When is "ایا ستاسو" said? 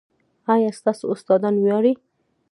0.53-1.05